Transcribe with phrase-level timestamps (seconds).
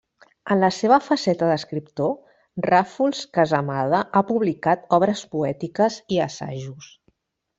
[0.53, 2.15] En la seva faceta d'escriptor,
[2.67, 6.91] Ràfols-Casamada ha publicat obres poètiques i assajos.